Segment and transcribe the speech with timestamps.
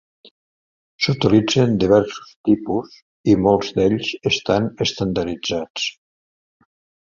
[1.07, 2.95] S'utilitzen diversos tipus
[3.35, 5.87] i molts d'ells estan estandarditzats.